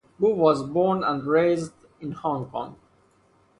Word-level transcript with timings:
Wu 0.19 0.33
was 0.33 0.63
born 0.63 1.03
and 1.03 1.21
raised 1.27 1.73
in 1.99 2.13
Hong 2.13 2.49
Kong. 2.49 2.75